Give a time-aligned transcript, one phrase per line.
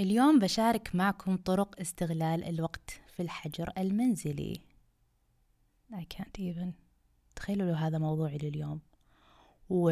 [0.00, 4.60] اليوم بشارك معكم طرق استغلال الوقت في الحجر المنزلي.
[5.92, 6.72] I can't even.
[7.36, 8.80] تخيلوا لو هذا موضوعي لليوم.
[9.70, 9.90] و...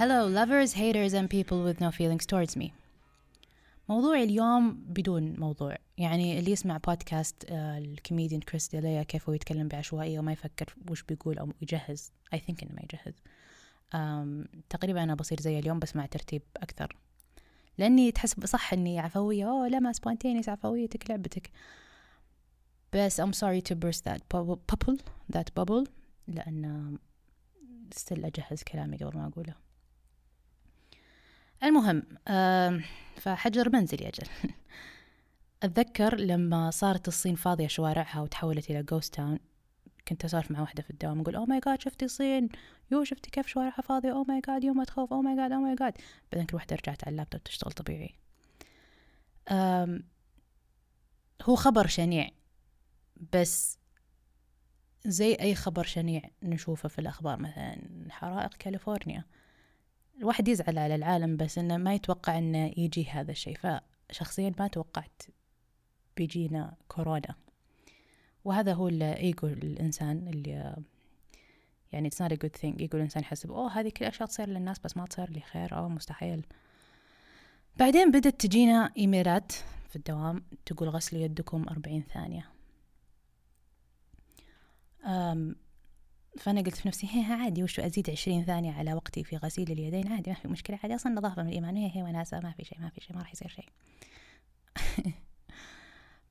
[0.00, 2.72] Hello lovers, haters and people with no feelings towards me.
[3.88, 5.76] موضوع اليوم بدون موضوع.
[5.98, 11.02] يعني اللي يسمع بودكاست آه، الكوميديان كريس ديليا كيف هو يتكلم بعشوائية وما يفكر وش
[11.02, 12.12] بيقول أو يجهز.
[12.34, 13.14] I think إنه ما يجهز.
[14.70, 16.96] تقريبا أنا بصير زي اليوم بس مع ترتيب أكثر.
[17.78, 19.44] لأني تحس صح إني عفوية.
[19.44, 21.50] أوه لا ما spontaneous عفويتك لعبتك.
[22.92, 24.96] بس I'm sorry to burst that bubble
[25.36, 25.88] that bubble.
[26.28, 26.98] لأن
[27.94, 29.69] still أجهز كلامي قبل ما أقوله.
[31.62, 32.82] المهم آم،
[33.16, 34.26] فحجر منزلي أجل
[35.62, 39.38] أتذكر لما صارت الصين فاضية شوارعها وتحولت إلى ghost town
[40.08, 42.48] كنت أسولف مع واحدة في الدوام أقول oh my God شفتي الصين؟
[42.90, 45.74] يو شفتي كيف شوارعها فاضية؟ oh my God يمه تخوف oh my God oh my
[45.74, 45.92] God
[46.32, 48.14] بعدين كل واحدة رجعت على اللابتوب تشتغل طبيعي.
[51.42, 52.28] هو خبر شنيع
[53.32, 53.78] بس
[55.06, 57.76] زي أي خبر شنيع نشوفه في الأخبار مثلا
[58.10, 59.24] حرائق كاليفورنيا.
[60.20, 63.58] الواحد يزعل على العالم بس إنه ما يتوقع إنه يجي هذا الشيء.
[64.10, 65.22] فشخصيا ما توقعت
[66.16, 67.34] بيجينا كورونا.
[68.44, 70.76] وهذا هو الايجو الإنسان اللي
[71.92, 72.80] يعني it's not a good thing.
[72.80, 75.88] إيجو الإنسان يحسب اوه هذه كل الاشياء تصير للناس بس ما تصير لي خير أوه
[75.88, 76.46] مستحيل.
[77.76, 79.52] بعدين بدت تجينا إيميلات
[79.88, 82.50] في الدوام تقول غسلوا يدكم أربعين ثانية.
[86.38, 90.12] فأنا قلت في نفسي هي عادي وشو أزيد عشرين ثانية على وقتي في غسيل اليدين؟
[90.12, 91.76] عادي ما في مشكلة عادي أصلا نظافة من الإيمان.
[91.76, 93.68] هي هي وناسة ما في شيء ما في شيء ما راح يصير شيء.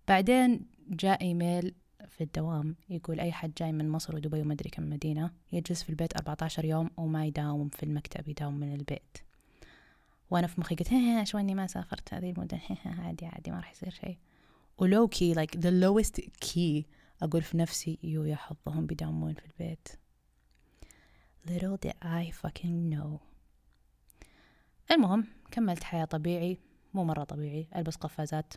[0.08, 1.76] بعدين جاء إيميل
[2.08, 6.18] في الدوام يقول أي حد جاي من مصر ودبي ومدري كم مدينة يجلس في البيت
[6.18, 9.18] 14 يوم وما يداوم في المكتب يداوم من البيت.
[10.30, 13.72] وأنا في مخي قلت هي شو إني ما سافرت هذه المدة عادي عادي ما راح
[13.72, 14.18] يصير شيء.
[14.78, 16.84] و lowkey like the lowest key
[17.22, 19.88] أقول في نفسي يو يا حظهم بيداومون في البيت.
[21.48, 23.20] Little did I fucking know.
[24.92, 26.58] المهم كملت حياة طبيعي
[26.94, 28.54] مو مرة طبيعي ألبس قفازات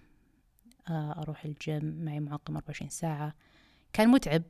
[0.89, 3.35] آه، أروح الجيم معي معقم 24 ساعة.
[3.93, 4.43] كان متعب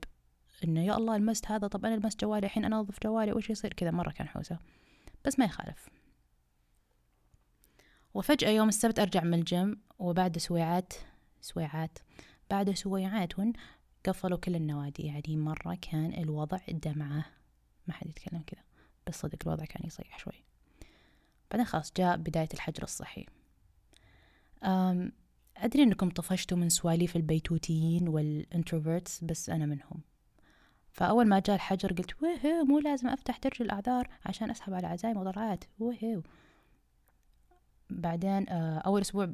[0.65, 3.91] إنه يا الله لمست هذا طب أنا لمست جوالي الحين أنظف جوالي وش يصير كذا
[3.91, 4.59] مرة كان حوسة.
[5.25, 5.89] بس ما يخالف.
[8.15, 10.93] وفجأة يوم السبت أرجع من الجيم وبعد سويعات
[11.41, 11.99] سويعات
[12.51, 13.39] بعد سويعات
[14.07, 15.03] قفلوا كل النوادي.
[15.03, 17.25] يعني مرة كان الوضع دمعة.
[17.87, 18.63] ما حد يتكلم كذا.
[19.07, 20.45] بس صدق الوضع كان يصيح شوي.
[21.51, 23.27] بعدين خلاص جاء بداية الحجر الصحي
[24.65, 25.13] أم
[25.57, 30.01] أدري أنكم طفشتوا من سواليف البيتوتيين وال introverts بس أنا منهم.
[30.93, 35.17] فأول ما جاء الحجر قلت وهو مو لازم أفتح درج الأعذار عشان أسحب على عزايم
[35.17, 35.65] وضرعات.
[35.79, 36.23] وهو.
[37.91, 39.33] بعدين آه، أول أسبوع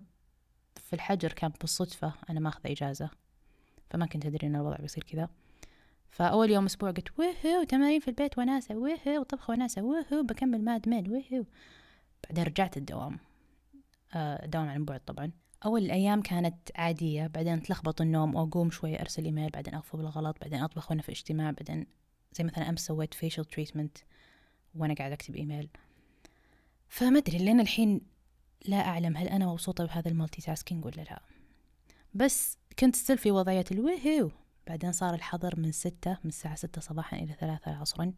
[0.77, 3.11] في الحجر كان بالصدفة أنا ماخذة إجازة.
[3.91, 5.29] فما كنت أدري إن الوضع بيصير كذا.
[6.11, 10.89] فأول يوم أسبوع قلت وهو تمارين في البيت وناسة وهو طبخ وناسة وهو بكمل ماد
[10.89, 11.45] ميل وهو.
[12.25, 13.19] بعدين رجعت الدوام.
[14.15, 15.31] آه، دوام عن بعد طبعا.
[15.65, 17.27] أول الأيام كانت عادية.
[17.27, 21.51] بعدين تلخبط النوم وأقوم شوي أرسل إيميل بعدين أغفو بالغلط بعدين أطبخ وأنا في اجتماع
[21.51, 21.87] بعدين
[22.33, 23.99] زي مثلا أمس سويت facial treatment
[24.75, 25.69] وأنا قاعدة أكتب إيميل.
[26.89, 28.01] فما أدري لين الحين
[28.67, 31.23] لا أعلم هل أنا مبسوطة بهذا ال multitasking ولا لا.
[32.15, 34.31] بس كنت still في وضعية ال woohoo
[34.67, 38.13] بعدين صار الحظر من ستة من الساعة ستة صباحا إلى ثلاثة عصرا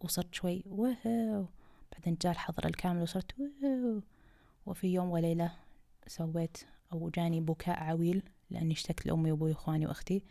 [0.00, 1.44] وصرت شوي woohoo
[1.92, 4.00] بعدين جاء الحظر الكامل وصرت woohoo
[4.66, 5.52] وفي يوم وليلة
[6.06, 6.58] سويت
[6.92, 10.22] أو جاني بكاء عويل لأني اشتقت لأمي وأبوي وإخواني وأختي.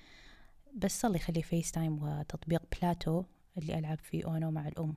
[0.76, 3.24] بس الله يخلي FaceTime وتطبيق Plato
[3.58, 4.96] اللي ألعب فيه UNO مع الأم.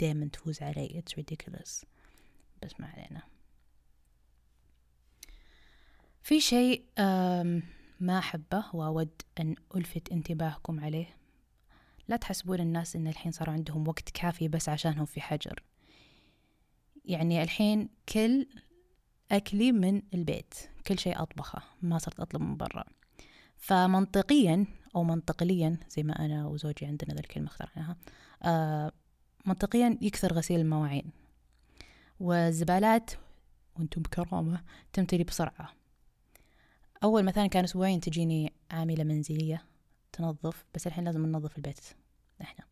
[0.00, 1.02] دايما تفوز علي.
[1.02, 1.84] It's ridiculous.
[2.62, 3.22] بس ما علينا.
[6.24, 6.84] في شيء
[8.00, 11.16] ما أحبه وأود أن ألفت انتباهكم عليه.
[12.08, 15.62] لا تحسبون الناس إن الحين صار عندهم وقت كافي بس عشانهم في حجر.
[17.04, 18.46] يعني الحين كل
[19.32, 20.54] أكلي من البيت
[20.86, 22.84] كل شيء أطبخه ما صرت أطلب من برا.
[23.56, 24.66] فمنطقيا
[24.96, 27.96] أو منطقيا زي ما أنا وزوجي عندنا ذا الكلمة اخترعناها
[28.42, 28.92] آه
[29.46, 31.10] منطقيا يكثر غسيل المواعين.
[32.20, 33.10] والزبالات
[33.76, 35.83] وأنتم بكرامة تمتلي بسرعة.
[37.04, 39.64] أول مثلا كان أسبوعين تجيني عاملة منزلية
[40.12, 41.80] تنظف بس الحين لازم ننظف البيت
[42.42, 42.64] إحنا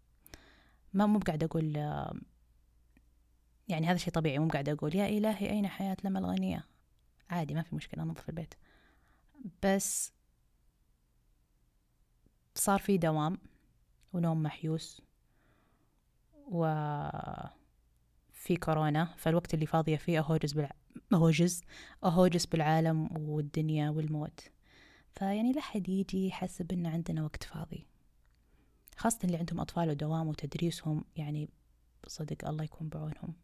[0.94, 1.76] ما مو قاعدة أقول
[3.69, 6.64] يعني هذا شيء طبيعي مو قاعدة أقول يا إلهي أين حياة لما الغنية.
[7.31, 8.55] عادي ما في مشكلة ننظف البيت.
[9.62, 10.12] بس
[12.55, 13.38] صار في دوام
[14.12, 15.02] ونوم محيوس
[16.46, 16.64] و
[18.32, 20.55] في كورونا فالوقت اللي فاضية فيه أهوجز
[20.94, 21.18] بالع...
[21.18, 21.62] أهوجز
[22.04, 24.40] أهوجز بالعالم والدنيا والموت.
[25.14, 27.86] فيعني لا حد يجي يحسب إن عندنا وقت فاضي.
[28.96, 31.48] خاصة اللي عندهم أطفال ودوام وتدريسهم يعني
[32.06, 33.34] صدق الله يكون بعونهم.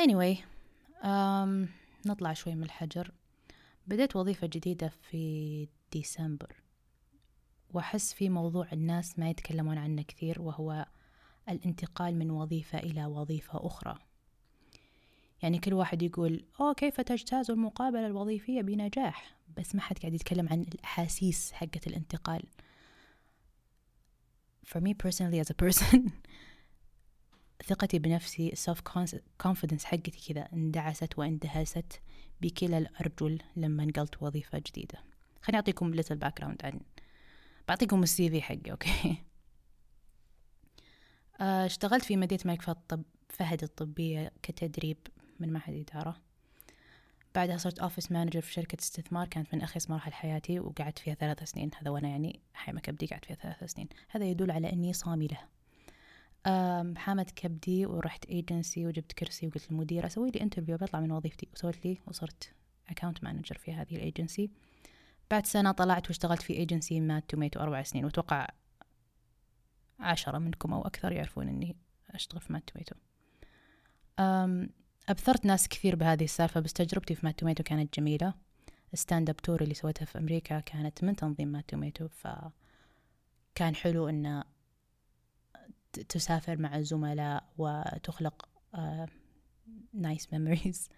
[0.00, 0.36] Anyway
[1.02, 1.68] um,
[2.06, 3.12] نطلع شوي من الحجر.
[3.86, 6.62] بديت وظيفة جديدة في ديسمبر.
[7.70, 10.86] وأحس في موضوع الناس ما يتكلمون عنه كثير وهو
[11.48, 13.98] الانتقال من وظيفة إلى وظيفة أخرى.
[15.42, 20.48] يعني كل واحد يقول أوه كيف تجتاز المقابلة الوظيفية بنجاح؟ بس ما حد قاعد يتكلم
[20.48, 22.42] عن الأحاسيس حقة الانتقال.
[24.66, 26.10] For me personally as a person
[27.68, 28.78] ثقتي بنفسي self
[29.46, 32.00] confidence حقتي كذا اندعست واندهست
[32.40, 34.98] بكلا الأرجل لما نقلت وظيفة جديدة.
[35.42, 36.80] خليني أعطيكم little background عن
[37.68, 39.16] بعطيكم ال CV حقي okay؟
[41.40, 44.98] آه، اشتغلت في مدينة فهد, فهد الطبية كتدريب
[45.40, 46.16] من معهد إدارة.
[47.34, 51.42] بعدها صرت office manager في شركة استثمار كانت من أخيس مراحل حياتي وقعدت فيها ثلاث
[51.42, 51.70] سنين.
[51.80, 53.88] هذا وأنا يعني حايمة كبدي قعدت فيها ثلاث سنين.
[54.08, 55.38] هذا يدل على أني صاملة
[56.96, 61.48] حامت كبدي ورحت ايجنسي وجبت كرسي وقلت للمدير أسوي لي interview بطلع من وظيفتي.
[61.54, 62.52] وسويت لي وصرت
[62.88, 64.50] account manager في هذه الايجنسي
[65.30, 68.04] بعد سنة طلعت واشتغلت في agency Mad Tomato أربع سنين.
[68.04, 68.48] وأتوقع
[70.00, 71.76] عشرة منكم أو أكثر يعرفون إني
[72.10, 72.94] أشتغل في Mad Tomato
[75.08, 78.34] أبثرت ناس كثير بهذه السالفة بس تجربتي في Mad Tomato كانت جميلة.
[78.92, 84.44] ال stand-up tour اللي سويتها في أمريكا كانت من تنظيم Mad Tomato فكان حلو إن
[86.08, 88.48] تسافر مع الزملاء وتخلق
[89.92, 90.88] nice uh, memories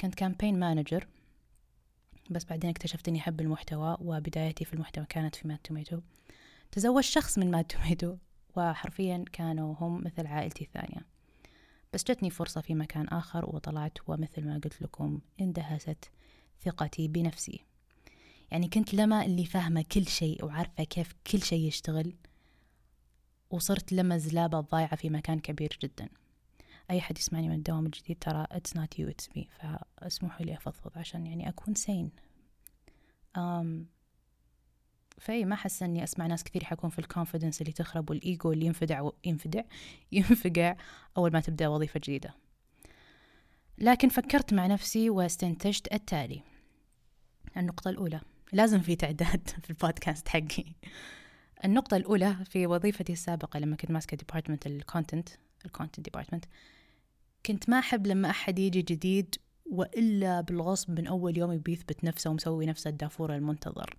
[0.00, 1.08] كنت campaign manager
[2.30, 6.00] بس بعدين اكتشفت إني أحب المحتوى وبدايتي في المحتوى كانت في Mad Tomato.
[6.72, 8.16] تزوجت شخص من Mad Tomato
[8.56, 11.11] وحرفيا كانوا هم مثل عائلتي الثانية.
[11.92, 16.10] بس جتني فرصة في مكان آخر وطلعت ومثل ما قلت لكم اندهست
[16.64, 17.64] ثقتي بنفسي.
[18.50, 22.14] يعني كنت لما اللي فاهمة كل شيء وعارفة كيف كل شيء يشتغل
[23.50, 26.08] وصرت لما زلابة ضايعة في مكان كبير جدا.
[26.90, 29.44] أي حد يسمعني من الدوام الجديد ترى it's not you it's me.
[30.00, 32.10] فاسمحوا لي أفضفض عشان يعني أكون سين
[33.38, 33.66] um,
[35.22, 39.00] فأي ما أحس إني أسمع ناس كثير يحكون في الكونفدنس اللي تخرب والإيجو اللي ينفدع
[39.00, 39.14] و...
[39.24, 39.62] ينفدع
[40.12, 40.76] ينفقع
[41.16, 42.34] أول ما تبدأ وظيفة جديدة.
[43.78, 46.42] لكن فكرت مع نفسي واستنتجت التالي.
[47.56, 48.20] النقطة الأولى.
[48.52, 50.64] لازم في تعداد في البودكاست حقي.
[51.64, 55.28] النقطة الأولى في وظيفتي السابقة لما كنت ماسكة department ال content
[55.64, 56.44] ال content department
[57.46, 59.34] كنت ما أحب لما أحد يجي جديد
[59.66, 63.96] وإلا بالغصب من أول يوم يثبت نفسه ومسوي نفسه الدافور المنتظر.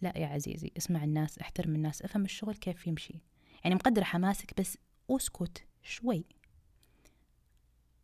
[0.00, 3.20] لا يا عزيزي اسمع الناس احترم الناس افهم الشغل كيف يمشي.
[3.64, 4.78] يعني مقدر حماسك بس
[5.10, 6.24] اسكت شوي.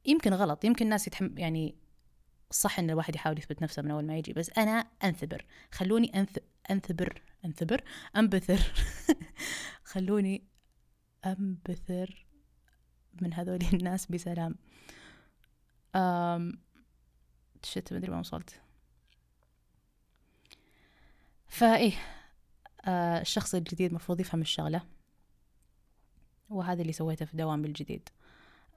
[0.07, 1.75] يمكن غلط يمكن الناس يتحم يعني
[2.51, 5.47] صح إن الواحد يحاول يثبت نفسه من أول ما يجي بس أنا أنثبر.
[5.73, 6.39] خلوني أنث...
[6.71, 7.85] أنثبر أنثبر
[8.17, 8.73] أنبثر.
[9.93, 10.45] خلوني
[11.27, 12.27] أنبثر
[13.23, 14.55] من هذول الناس بسلام.
[15.97, 16.59] أم...
[17.63, 18.64] شت ما وصلت.
[21.55, 21.93] فإيه
[22.85, 24.83] آه الشخص الجديد مفروض يفهم الشغلة
[26.51, 28.09] وهذا اللي سويته في دوام الجديد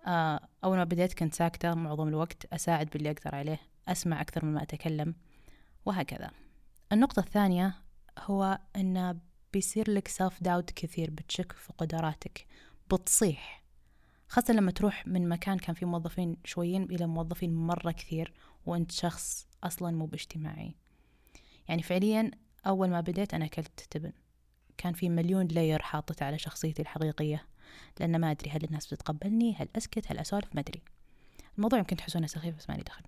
[0.07, 4.63] آه أول ما بديت كنت ساكتة معظم الوقت أساعد باللي أقدر عليه أسمع أكثر مما
[4.63, 5.15] أتكلم
[5.85, 6.31] وهكذا.
[6.91, 7.75] النقطة الثانية
[8.19, 9.19] هو أن
[9.53, 12.47] بيصير لك self-doubt كثير بتشك في قدراتك
[12.91, 13.63] بتصيح.
[14.27, 18.33] خاصة لما تروح من مكان كان فيه موظفين شويين إلى موظفين مرة كثير
[18.65, 20.75] وأنت شخص أصلا مو باجتماعي.
[21.67, 22.31] يعني فعليا
[22.65, 24.11] أول ما بديت أنا أكلت تبن.
[24.77, 27.47] كان في مليون layer حاطته على شخصيتي الحقيقية
[27.99, 30.81] لأن ما أدري هل الناس بتتقبلني هل أسكت هل أسولف ما أدري.
[31.57, 33.03] الموضوع يمكن تحسونه سخيف بس مالي دخل.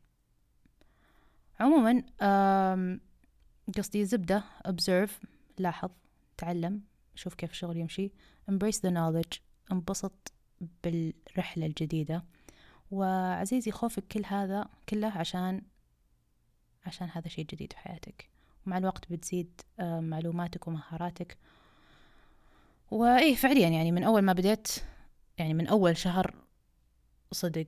[1.59, 2.03] عموما
[3.77, 5.11] قصدي زبدة observe
[5.57, 5.89] لاحظ
[6.37, 6.81] تعلم
[7.15, 8.11] شوف كيف الشغل يمشي
[8.51, 9.39] embrace the knowledge
[9.71, 10.33] انبسط
[10.83, 12.23] بالرحلة الجديدة.
[12.91, 15.61] وعزيزي خوفك كل هذا كله عشان
[16.85, 18.29] عشان هذا شيء جديد في حياتك.
[18.69, 21.37] ومع الوقت بتزيد معلوماتك ومهاراتك.
[22.91, 24.67] وإيه فعليا يعني من أول ما بديت
[25.37, 26.35] يعني من أول شهر
[27.31, 27.67] صدق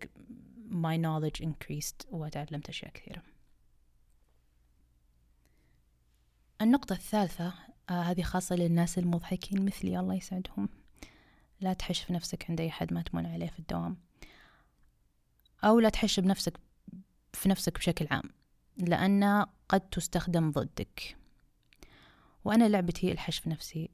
[0.70, 3.24] my knowledge increased وتعلمت أشياء كثيرة.
[6.62, 7.53] النقطة الثالثة
[7.89, 10.70] آه هذه خاصة للناس المضحكين مثلي الله يسعدهم.
[11.60, 13.98] لا تحش في نفسك عند أي حد ما تمون عليه في الدوام.
[15.63, 16.60] أو لا تحش بنفسك
[17.34, 18.40] في نفسك بشكل عام.
[18.77, 21.17] لأن قد تستخدم ضدك.
[22.45, 23.89] وأنا لعبتي الحش في نفسي.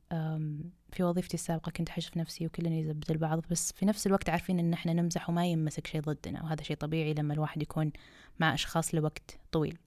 [0.92, 4.60] في وظيفتي السابقة كنت أحش في نفسي وكلنا يزبد البعض بس في نفس الوقت عارفين
[4.60, 7.92] إن إحنا نمزح وما يمسك شيء ضدنا وهذا شيء طبيعي لما الواحد يكون
[8.40, 9.78] مع أشخاص لوقت طويل.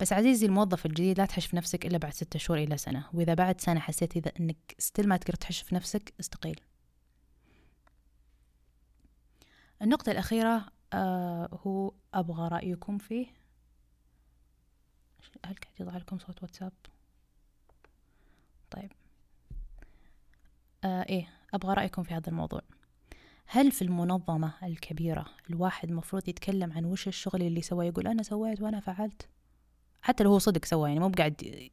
[0.00, 3.04] بس عزيزي الموظف الجديد لا تحش في نفسك إلا بعد ستة شهور إلى سنة.
[3.12, 6.60] وإذا بعد سنة حسيت إذا إنك ستيل ما تقدر تحش في نفسك استقيل.
[9.82, 13.26] النقطة الأخيرة آه هو أبغى رأيكم فيه.
[15.46, 16.72] هل قاعد يطلع لكم صوت واتساب؟
[18.70, 18.92] طيب.
[20.84, 22.60] آه إيه أبغى رأيكم في هذا الموضوع.
[23.46, 28.60] هل في المنظمة الكبيرة الواحد مفروض يتكلم عن وش الشغل اللي سواه؟ يقول أنا سويت
[28.62, 29.28] وأنا فعلت.
[30.02, 31.70] حتى لو هو صدق سواه يعني مو بقاعد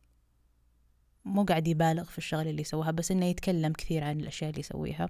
[1.26, 5.10] مو قاعد يبالغ في الشغل اللي سواها بس إنه يتكلم كثير عن الأشياء اللي يسويها.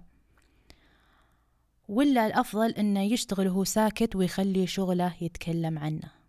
[1.87, 6.22] ولا الأفضل إنه يشتغل وهو ساكت ويخلي شغله يتكلم عنه.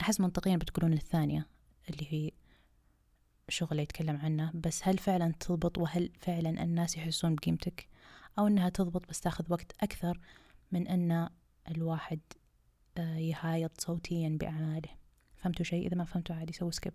[0.00, 1.46] أحس منطقيا بتقولون الثانية
[1.90, 2.30] اللي هي
[3.48, 7.88] شغله يتكلم عنه بس هل فعلا تضبط وهل فعلا الناس يحسون بقيمتك؟
[8.38, 10.20] أو إنها تضبط بس تاخذ وقت أكثر
[10.72, 11.28] من أن
[11.68, 12.20] الواحد
[12.98, 14.88] آه، يهايط صوتيا بأعماله
[15.36, 16.92] فهمتوا شيء؟ إذا ما فهمتوا عادي سووا سكيب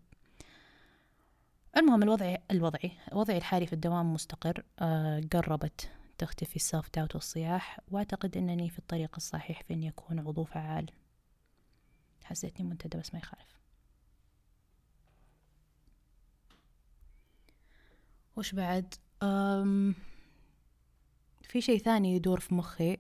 [1.78, 8.38] المهم الوضع الوضعي وضعي الحالي في الدوام مستقر آه قربت تختفي السلف داوت والصياح وأعتقد
[8.38, 10.90] أنني في الطريق الصحيح في أني أكون عضو فعال.
[12.30, 13.60] حسيتني منتدى بس ما يخالف.
[18.36, 19.96] وش بعد؟ أم
[21.42, 22.98] في شيء ثاني يدور في مخي.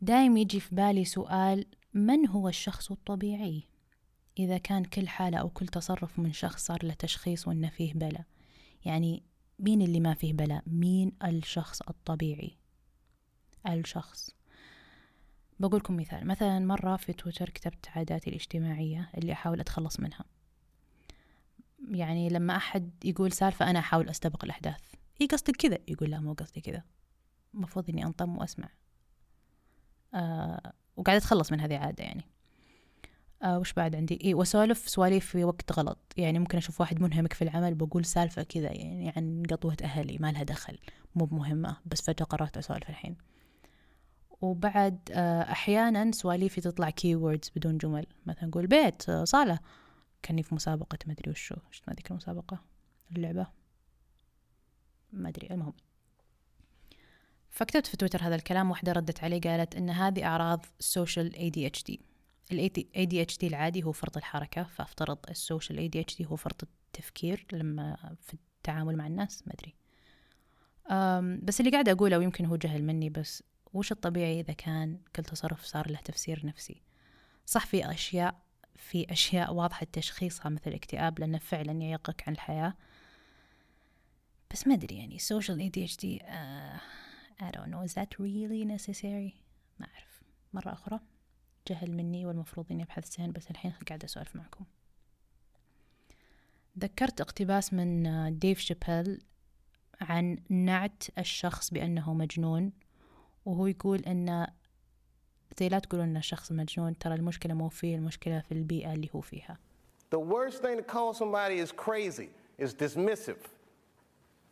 [0.00, 3.62] دايم يجي في بالي سؤال من هو الشخص الطبيعي؟
[4.38, 8.24] إذا كان كل حالة أو كل تصرف من شخص صار له تشخيص وإنه فيه بلا.
[8.84, 9.22] يعني
[9.58, 12.56] مين اللي ما فيه بلا؟ مين الشخص الطبيعي؟
[13.66, 14.37] الشخص.
[15.60, 16.26] بقولكم مثال.
[16.26, 20.24] مثلا مرة في تويتر كتبت عاداتي الاجتماعية اللي أحاول أتخلص منها.
[21.90, 24.80] يعني لما أحد يقول سالفة أنا أحاول أستبق الأحداث.
[25.20, 26.82] إيه قصدك كذا؟ يقول لا مو قصدي كذا.
[27.54, 28.68] المفروض إني أنطم وأسمع.
[30.14, 32.24] آه وقاعدة أتخلص من هذه العادة يعني.
[33.42, 35.98] آه وش بعد عندي؟ إيه وسولف سواليف في وقت غلط.
[36.16, 40.32] يعني ممكن أشوف واحد منهمك في العمل بقول سالفة كذا يعني عن قطوة أهلي ما
[40.32, 40.78] لها دخل
[41.14, 43.16] مو بمهمة بس فجأة قررت أسولف الحين.
[44.40, 48.06] وبعد آه أحيانا سواليفي تطلع keywords بدون جمل.
[48.26, 49.58] مثلا أقول بيت آه، صالة.
[50.22, 51.54] كاني في مسابقة ما أدري وشو.
[51.74, 52.60] اسمها ذيك المسابقة؟
[53.16, 53.46] اللعبة.
[55.12, 55.72] ما أدري المهم.
[57.50, 61.96] فكتبت في تويتر هذا الكلام واحدة ردت عليه قالت إن هذه أعراض social ADHD
[62.52, 68.34] ال ADHD العادي هو فرط الحركة فافترض ال social ADHD هو فرط التفكير لما في
[68.34, 69.74] التعامل مع الناس ما أدري.
[71.46, 75.64] بس اللي قاعدة أقوله ويمكن هو جهل مني بس وش الطبيعي إذا كان كل تصرف
[75.64, 76.82] صار له تفسير نفسي؟
[77.46, 78.42] صح في أشياء
[78.76, 82.74] في أشياء واضحة تشخيصها مثل الاكتئاب لأنه فعلا يعيقك عن الحياة.
[84.50, 86.80] بس ما أدري يعني social ADHD uh,
[87.40, 87.82] I don't know.
[87.88, 89.34] Is that really necessary
[89.78, 90.22] ما أعرف.
[90.52, 91.00] مرة أخرى
[91.68, 94.64] جهل مني والمفروض إني أبحث سين بس الحين قاعدة أسولف معكم.
[96.78, 99.22] ذكرت اقتباس من آه، ديف شابيل
[100.00, 102.72] عن نعت الشخص بأنه مجنون.
[103.48, 104.46] وهو يقول أن
[105.58, 109.20] زي لا تقولون أن الشخص مجنون ترى المشكلة مو فيه المشكلة في البيئة اللي هو
[109.20, 109.58] فيها
[110.10, 113.40] The worst thing to call somebody is crazy is dismissive.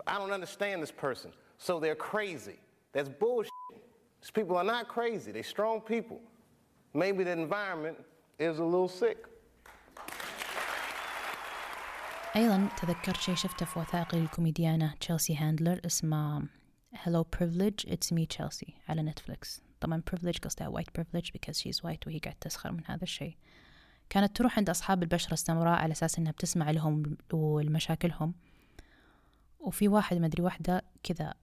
[0.06, 1.30] I don't understand this person,
[1.66, 2.58] so they're crazy.
[2.94, 3.52] That's bullshit.
[4.20, 6.18] These people are not crazy, they're strong people.
[7.02, 7.96] Maybe the environment
[8.38, 9.18] is a little sick.
[12.36, 16.42] أيضا تذكرت شيء شفته في وثائقي الكوميديانة تشيلسي هاندلر اسمه
[17.04, 22.06] Hello Privilege It's Me Chelsea على نتفليكس طبعا privilege قصدها white privilege because she's white
[22.06, 23.36] وهي قاعدة تسخر من هذا الشيء.
[24.10, 28.34] كانت تروح عند أصحاب البشرة السمراء على أساس إنها بتسمع لهم والمشاكلهم.
[29.60, 31.34] وفي واحد مدري واحدة كذا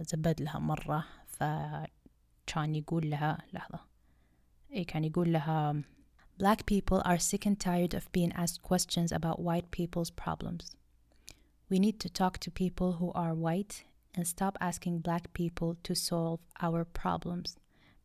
[0.00, 3.80] زبد لها مرة فكان يقول لها لحظة.
[4.70, 5.82] إيه كان يقول لها
[6.42, 10.76] Black people are sick and tired of being asked questions about white people's problems.
[11.70, 13.84] We need to talk to people who are white
[14.16, 17.56] and stop asking black people to solve our problems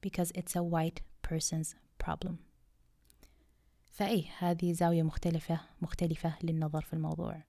[0.01, 2.37] because it's a white person's problem.
[3.91, 7.43] فأي هذه زاوية مختلفة مختلفة للنظر في الموضوع.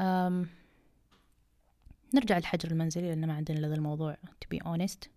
[0.00, 0.48] أم
[2.14, 5.08] نرجع للحجر المنزلي لأن ما عندنا إلا ذا الموضوع to be honest.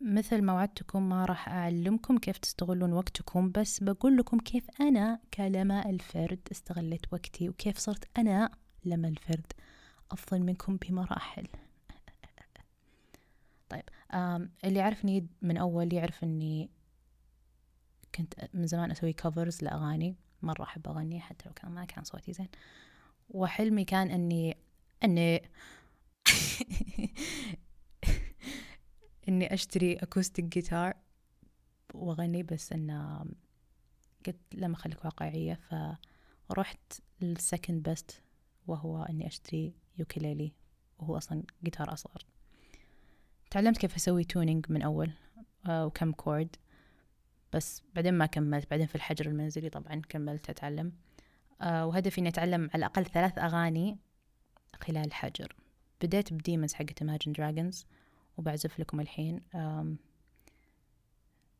[0.00, 5.90] مثل ما وعدتكم ما راح أعلمكم كيف تستغلون وقتكم بس بقول لكم كيف أنا كلما
[5.90, 8.50] الفرد استغليت وقتي وكيف صرت أنا
[8.84, 9.52] لما الفرد
[10.10, 11.48] أفضل منكم بمراحل.
[13.70, 13.82] طيب
[14.64, 16.70] اللي يعرفني من أول يعرف أني
[18.14, 20.16] كنت من زمان أسوي كفرز لأغاني.
[20.42, 22.48] مرة أحب أغني حتى لو كان ما كان صوتي زين.
[23.30, 24.56] وحلمي كان أني
[25.04, 25.42] أني
[29.28, 30.94] إني أشتري acoustic guitar
[31.94, 33.24] وأغني بس إنه
[34.26, 35.60] قلت لما أخليك واقعية
[36.48, 38.22] فرحت لل second best
[38.66, 40.52] وهو إني أشتري ukulele
[40.98, 42.26] وهو أصلا جيتار أصغر.
[43.50, 45.10] تعلمت كيف أسوي tuning من أول
[45.66, 46.56] آه، وكم chord
[47.52, 48.70] بس بعدين ما كملت.
[48.70, 50.92] بعدين في الحجر المنزلي طبعا كملت أتعلم.
[51.60, 53.98] آه، وهدفي إني أتعلم على الأقل ثلاث أغاني
[54.80, 55.56] خلال الحجر.
[56.02, 57.84] بديت بديمونز حقت Imagine Dragons
[58.36, 59.40] وبعزف لكم الحين.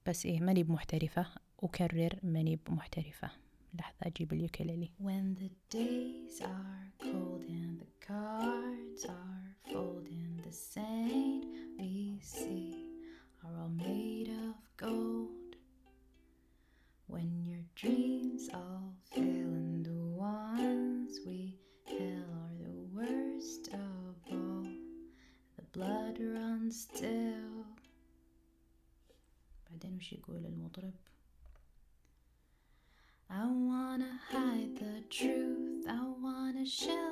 [0.07, 1.27] بس إيه ماني بمحترفة.
[1.63, 3.31] أكرر ماني بمحترفة.
[3.75, 7.68] لحظة أجيب اليوكليلي When the days are cold and
[8.09, 10.41] cards are folding.
[10.43, 11.45] The saint
[11.79, 12.75] we see
[13.45, 15.57] are all made of gold.
[17.07, 24.67] When your dreams all fail, and the ones we held are the worst of all,
[25.57, 27.67] the blood runs still.
[29.71, 30.95] بعدين وش يقول المطرب؟
[33.31, 35.85] I wanna hide the truth.
[35.87, 37.08] I wanna show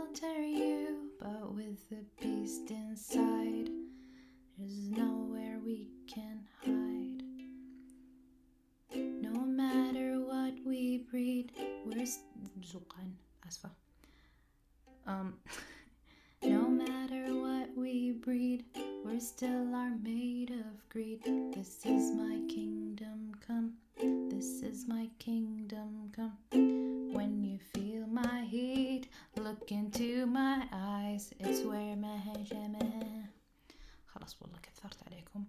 [34.26, 35.44] خلاص والله كثرت عليكم.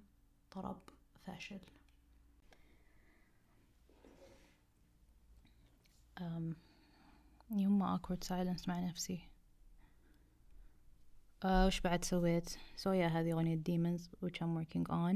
[0.52, 0.80] طرب
[1.26, 1.60] فاشل.
[6.20, 6.56] um,
[7.52, 9.20] يوم awkward silence مع نفسي.
[11.44, 15.16] آه وش بعد سويت سويا هذه أغنية Demons which I'm working on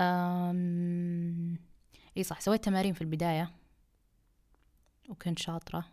[0.00, 1.58] أم...
[2.16, 3.50] إي صح سويت تمارين في البداية
[5.08, 5.84] وكنت شاطرة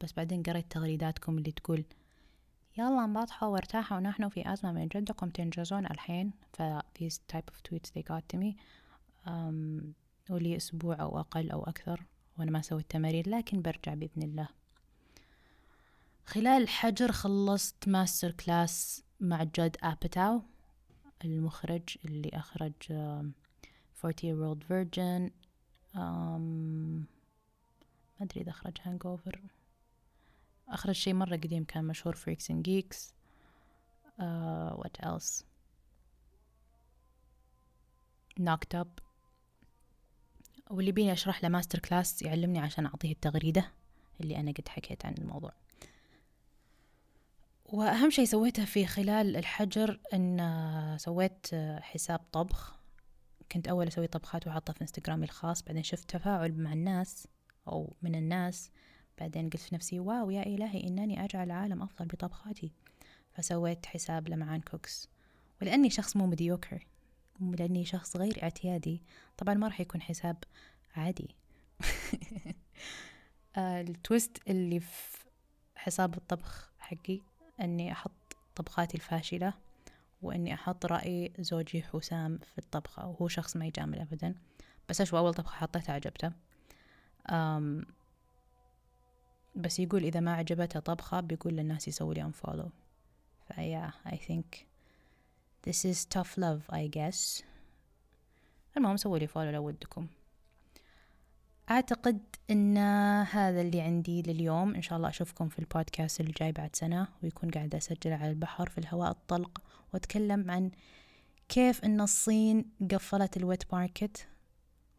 [0.00, 1.84] بس بعدين قريت تغريداتكم اللي تقول
[2.78, 3.96] يلا انبطحوا وارتاحوا.
[3.96, 6.32] ونحن في أزمة من جدكم تنجزون الحين.
[6.52, 6.62] ف
[6.98, 8.54] these type of tweets they got to me.
[9.28, 9.94] أم...
[10.30, 12.04] ولي أسبوع أو أقل أو أكثر
[12.38, 14.48] وأنا ما سويت تمارين لكن برجع بإذن الله.
[16.26, 20.42] خلال الحجر خلصت MasterClass مع جود أبتاو
[21.24, 23.26] المخرج اللي أخرج um,
[24.04, 25.30] 40 year old virgin.
[25.94, 25.98] um,
[28.20, 29.40] ما أدري إذا أخرج over
[30.68, 33.14] أخرج شيء مرة قديم كان مشهور Freaks and Geeks
[34.72, 35.44] what else?
[38.40, 39.02] Knocked up.
[40.70, 43.72] واللي يبيني أشرح له MasterClass يعلمني عشان أعطيه التغريدة
[44.20, 45.52] اللي أنا قد حكيت عن الموضوع.
[47.64, 52.76] وأهم شيء سويته في خلال الحجر أن سويت حساب طبخ.
[53.52, 55.62] كنت أول أسوي طبخات وأحطها في إنستغرامي الخاص.
[55.62, 57.28] بعدين شفت تفاعل مع الناس
[57.68, 58.70] أو من الناس.
[59.22, 62.72] بعدين قلت في نفسي wow يا إلهي إنني أجعل العالم أفضل بطبخاتي.
[63.32, 65.08] فسويت حساب لمعان cooks.
[65.62, 66.86] ولأني شخص مو mediocre
[67.40, 69.02] لأني شخص غير اعتيادي
[69.38, 70.36] طبعا ما راح يكون حساب
[70.96, 71.36] عادي.
[73.56, 75.18] ال twist اللي في
[75.76, 77.20] حساب الطبخ حقي
[77.60, 79.54] أني أحط طبخاتي الفاشلة
[80.22, 84.34] وإني أحط رأي زوجي حسام في الطبخة وهو شخص ما يجامل أبدا.
[84.88, 86.32] بس أشوى أول طبخة حطيتها عجبته.
[87.30, 87.86] أم
[89.54, 92.68] بس يقول إذا ما عجبته طبخة بيقول للناس يسوي لي unfollow.
[93.54, 94.66] فيا I think
[95.66, 97.42] this is tough love I guess.
[98.76, 100.06] المهم سووا لي فولو لو ودكم
[101.70, 102.78] أعتقد أن
[103.22, 104.74] هذا اللي عندي لليوم.
[104.74, 108.68] إن شاء الله أشوفكم في البودكاست اللي جاي بعد سنة ويكون قاعدة أسجل على البحر
[108.68, 109.62] في الهواء الطلق
[109.92, 110.70] وأتكلم عن
[111.48, 114.26] كيف أن الصين قفلت الويت ماركت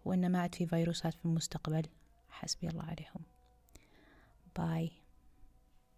[0.05, 1.83] وأن ما عاد في فيروسات في المستقبل.
[2.29, 3.32] حسبي الله عليهم.
[4.53, 4.91] Bye.